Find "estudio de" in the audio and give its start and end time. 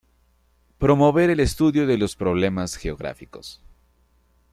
1.39-1.95